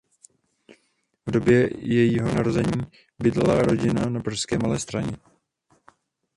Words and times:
V 1.25 1.31
době 1.31 1.69
jejího 1.93 2.35
narození 2.35 2.87
bydlela 3.23 3.61
rodina 3.61 4.09
na 4.09 4.19
pražské 4.19 4.57
Malé 4.57 4.79
Straně. 4.79 5.17